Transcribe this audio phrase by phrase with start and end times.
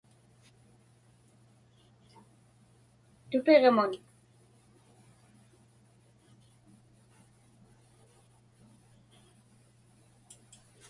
[3.29, 3.93] tupiġmun